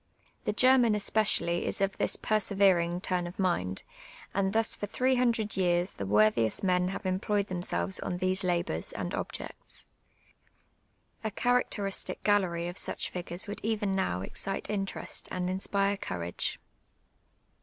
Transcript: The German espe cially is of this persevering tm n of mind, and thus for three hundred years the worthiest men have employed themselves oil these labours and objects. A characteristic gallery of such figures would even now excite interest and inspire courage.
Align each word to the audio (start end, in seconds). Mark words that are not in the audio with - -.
The 0.45 0.51
German 0.51 0.93
espe 0.95 1.21
cially 1.21 1.61
is 1.61 1.79
of 1.79 1.95
this 1.99 2.15
persevering 2.15 3.01
tm 3.01 3.17
n 3.19 3.27
of 3.27 3.37
mind, 3.37 3.83
and 4.33 4.51
thus 4.51 4.73
for 4.73 4.87
three 4.87 5.13
hundred 5.13 5.55
years 5.55 5.93
the 5.93 6.07
worthiest 6.07 6.63
men 6.63 6.87
have 6.87 7.05
employed 7.05 7.49
themselves 7.49 7.99
oil 8.03 8.17
these 8.17 8.43
labours 8.43 8.93
and 8.93 9.13
objects. 9.13 9.85
A 11.23 11.29
characteristic 11.29 12.23
gallery 12.23 12.67
of 12.67 12.79
such 12.79 13.11
figures 13.11 13.45
would 13.45 13.59
even 13.61 13.95
now 13.95 14.21
excite 14.21 14.71
interest 14.71 15.27
and 15.29 15.51
inspire 15.51 15.97
courage. 15.97 16.57